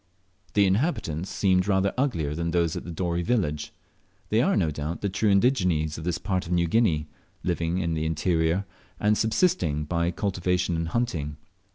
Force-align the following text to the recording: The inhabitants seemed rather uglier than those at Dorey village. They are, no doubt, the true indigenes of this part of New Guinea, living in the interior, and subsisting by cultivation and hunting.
The 0.55 0.65
inhabitants 0.65 1.29
seemed 1.29 1.67
rather 1.67 1.93
uglier 1.95 2.33
than 2.33 2.49
those 2.49 2.75
at 2.75 2.95
Dorey 2.95 3.21
village. 3.21 3.71
They 4.29 4.41
are, 4.41 4.57
no 4.57 4.71
doubt, 4.71 5.01
the 5.01 5.09
true 5.09 5.29
indigenes 5.29 5.95
of 5.95 6.05
this 6.05 6.17
part 6.17 6.47
of 6.47 6.51
New 6.51 6.65
Guinea, 6.65 7.07
living 7.43 7.77
in 7.77 7.93
the 7.93 8.07
interior, 8.07 8.65
and 8.99 9.15
subsisting 9.15 9.83
by 9.85 10.09
cultivation 10.09 10.75
and 10.75 10.87
hunting. 10.87 11.37